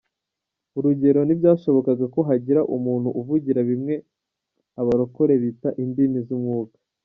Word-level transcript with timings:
Urugero 0.77 1.19
ntibyashobokaga 1.23 2.05
ko 2.13 2.19
hagira 2.29 2.61
umuntu 2.75 3.09
uvugira 3.19 3.59
bimwe 3.69 3.95
abarokore 4.81 5.33
bita 5.43 5.69
indimi 5.83 6.19
z’umwuka! 6.27 6.75